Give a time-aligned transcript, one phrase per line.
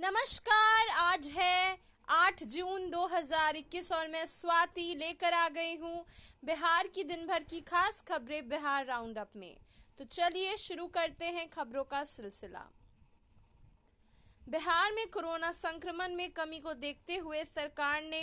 [0.00, 1.76] नमस्कार, आज है
[2.08, 6.04] 8 जून 2021 और मैं स्वाति लेकर आ गई हूँ
[6.44, 9.56] बिहार की दिन भर की खास खबरें बिहार राउंड अप में।
[9.98, 12.64] तो चलिए शुरू करते हैं खबरों का सिलसिला।
[14.46, 18.22] बिहार में कोरोना संक्रमण में कमी को देखते हुए सरकार ने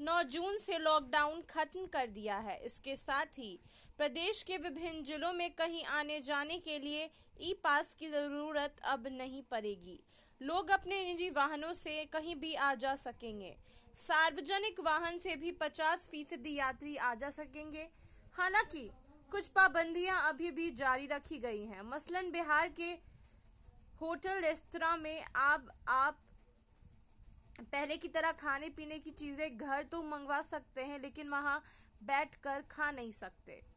[0.00, 3.58] 9 जून से लॉकडाउन खत्म कर दिया है। इसके साथ ही
[3.98, 9.08] प्रदेश के विभिन्न जिलों में कहीं आने जाने के लिए ई पास की ज़रूरत अब
[9.12, 10.02] नहीं पड़ेगी।
[10.40, 13.56] लोग अपने निजी वाहनों से कहीं भी आ जा सकेंगे।
[13.94, 17.88] सार्वजनिक वाहन से भी 50 फ़ीसदी यात्री आ जा सकेंगे।
[18.34, 18.90] हालाँकि,
[19.30, 22.90] कुछ पाबंदियाँ अभी भी जारी रखी गई हैं। मसलन बिहार के
[24.00, 26.18] होटल रेस्तरा में आप आप
[27.60, 31.62] पहले की तरह खाने पीने की चीज़ें घर तो मंगवा सकते हैं, लेकिन वहाँ
[32.02, 33.75] बैठकर खा नहीं सकते।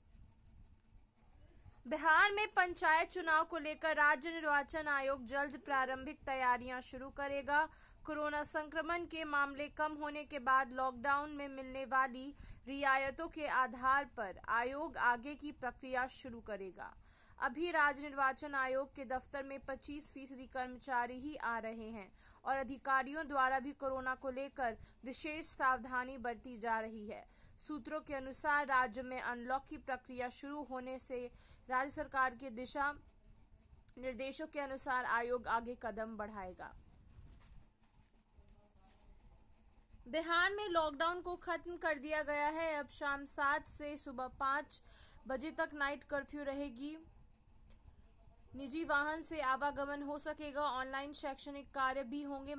[1.85, 7.61] बिहार में पंचायत चुनाव को लेकर राज्य निर्वाचन आयोग जल्द प्रारंभिक तैयारियाँ शुरू करेगा।
[8.05, 12.33] कोरोना संक्रमण के मामले कम होने के बाद लॉकडाउन में मिलने वाली
[12.67, 16.93] रियायतों के आधार पर आयोग आगे की प्रक्रिया शुरू करेगा।
[17.39, 22.11] अभी राज्य निर्वाचन आयोग के दफ्तर में 25 फ़ीसदी कर्मचारी ही आ रहे हैं
[22.45, 27.25] और अधिकारियों द्वारा भी कोरोना को लेकर विशेष सावधानी बरती जा रही है।
[27.59, 31.25] सूत्रों के अनुसार राज्य में अनलॉक की प्रक्रिया शुरू होने से
[31.69, 32.91] राज्य सरकार के दिशा
[33.97, 36.73] निर्देशों के अनुसार आयोग आगे कदम बढ़ाएगा।
[40.07, 44.81] बिहार में लॉकडाउन को खत्म कर दिया गया है। अब शाम सात से सुबह पाँच
[45.27, 46.95] बजे तक नाइट कर्फ्यू रहेगी।
[48.55, 52.55] निजी वाहन से आवागमन हो सकेगा। ऑनलाइन शैक्षणिक कार्य भी होंगे।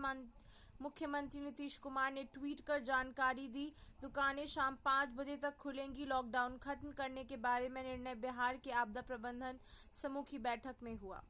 [0.83, 3.67] मुख्यमंत्री नीतीश कुमार ने ट्वीट कर जानकारी दी।
[4.03, 8.71] दुकानें शाम पाँच बजे तक खुलेंगी। लॉकडाउन खत्म करने के बारे में निर्णय बिहार के
[8.73, 9.59] आपदा प्रबंधन
[10.03, 11.23] समूह की बैठक में हुआ।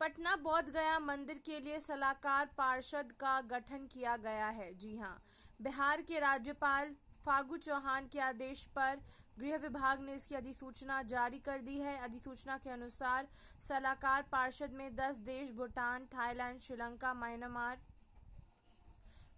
[0.00, 5.22] पटना बौद्ध गया मंदिर के लिए सलाहकार पार्षद का गठन किया गया है। जी हाँ,
[5.62, 6.94] बिहार के राज्यपाल
[7.24, 9.00] फागू चौहान के आदेश पर
[9.38, 13.28] गृह विभाग ने इसकी अधिसूचना जारी कर दी है। अधिसूचना के अनुसार
[13.60, 17.80] सलाहकार पार्षद में 10 देश, Bhutan, Thailand, Sri Lanka, Myanmar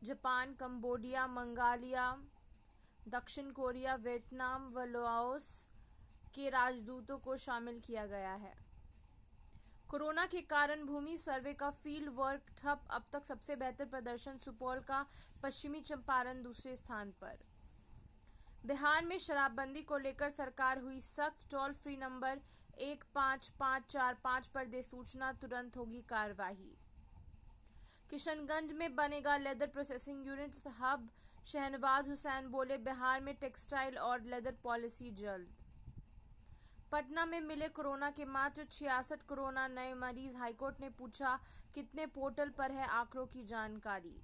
[0.02, 2.04] Japan, Cambodia, Mongolia,
[3.08, 5.48] दक्षिण कोरिया, वियतनाम व लाओस
[6.34, 8.54] के राजदूतों को शामिल किया गया है।
[9.88, 14.80] कोरोना के कारण भूमि सर्वे का फ़ील्ड वर्क ठप। अब तक सबसे बेहतर प्रदर्शन सुपौल
[14.80, 15.04] का
[15.42, 17.38] पश्चिमी चंपारण दूसरे स्थान पर।
[18.66, 22.40] बिहार में शराबबंदी को लेकर सरकार हुई सख्त टोल फ्री नंबर
[22.80, 26.76] एक पाँच पाँच चार पाँच पर दे सूचना, तुरंत होगी कार्यवाही
[28.10, 31.08] किशनगंज में बनेगा leather processing unit hub
[31.46, 35.54] Shahnawaz Hussain बोले, बिहार में टेक्सटाइल और लेदर पॉलिसी जल्द।
[36.92, 41.38] पटना में मिले कोरोना के मात्र छियासठ कोरोना नए मरीज़, हाईकोर्ट ने पूछा,
[41.74, 44.16] कितने पोर्टल पर है आंकड़ों की जानकारी?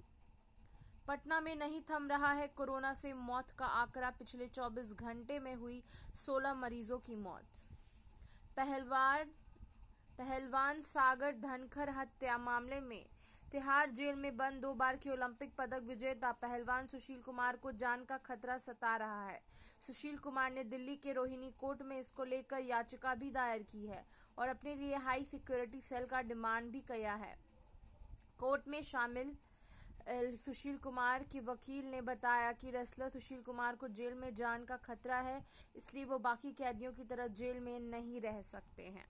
[1.07, 5.55] पटना में नहीं थम रहा है कोरोना से मौत का आंकड़ा, पिछले 24 घंटे में
[5.55, 5.83] हुई
[6.15, 7.67] 16 मरीजों की मौत।
[8.57, 9.31] पहलवान
[10.17, 13.05] पहलवान सागर धनखर हत्या मामले में
[13.51, 18.03] तिहाड़ जेल में बंद, दो बार के ओलंपिक पदक विजेता पहलवान सुशील कुमार को जान
[18.05, 19.39] का खतरा सता रहा है।
[19.81, 24.03] सुशील कुमार ने दिल्ली के रोहिणी कोर्ट में इसको लेकर याचिका भी दायर की है
[24.37, 27.35] और अपने लिए हाई सिक्योरिटी सेल का डिमांड भी किया है।
[28.39, 29.35] कोर्ट में शामिल
[30.37, 34.75] सुशील कुमार के वकील ने बताया कि रेसलर सुशील कुमार को जेल में जान का
[34.77, 35.41] खतरा है,
[35.75, 39.05] इसलिए वो बाकी कैदियों की तरह जेल में नहीं रह सकते हैं।